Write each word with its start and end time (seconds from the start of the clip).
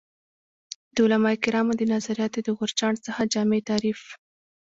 د 0.93 0.95
علمای 1.05 1.35
کرامو 1.43 1.73
د 1.77 1.81
نظریاتو 1.93 2.39
د 2.43 2.49
غورچاڼ 2.57 2.93
څخه 3.05 3.21
جامع 3.33 3.59
تعریف 3.69 4.01